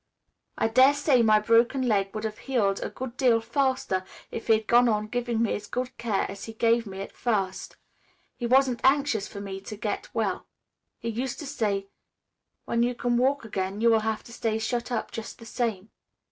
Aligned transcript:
I 0.57 0.67
dare 0.67 0.95
say 0.95 1.21
my 1.21 1.39
broken 1.39 1.83
leg 1.87 2.15
would 2.15 2.23
have 2.23 2.39
healed 2.39 2.79
a 2.81 2.89
good 2.89 3.15
deal 3.17 3.39
faster, 3.39 4.03
if 4.31 4.47
he 4.47 4.53
had 4.53 4.65
gone 4.65 4.89
on 4.89 5.05
giving 5.05 5.43
me 5.43 5.53
as 5.53 5.67
good 5.67 5.95
care 5.99 6.25
as 6.27 6.45
he 6.45 6.53
gave 6.53 6.87
me 6.87 7.01
at 7.01 7.11
first. 7.11 7.75
He 8.35 8.47
wasn't 8.47 8.81
anxious 8.83 9.27
for 9.27 9.41
me 9.41 9.61
to 9.61 9.77
get 9.77 10.09
well. 10.11 10.47
He 10.97 11.09
used 11.09 11.37
to 11.37 11.45
say, 11.45 11.85
'When 12.65 12.81
you 12.81 12.95
can 12.95 13.15
walk 13.15 13.45
again, 13.45 13.79
you 13.79 13.91
will 13.91 13.99
have 13.99 14.23
to 14.23 14.33
stay 14.33 14.57
shut 14.57 14.91
up 14.91 15.11
just 15.11 15.37
the 15.37 15.45
same. 15.45 15.91